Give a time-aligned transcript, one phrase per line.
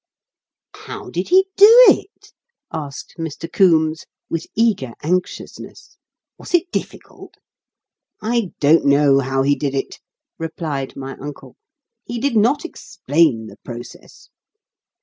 [0.73, 2.33] "How did he do it?"
[2.73, 3.47] asked Mr.
[3.53, 5.95] Coombes, with eager anxiousness.
[6.39, 7.35] "Was it difficult?"
[8.19, 9.99] "I do not know how he did it,"
[10.39, 11.55] replied my uncle;
[12.03, 14.29] "he did not explain the process.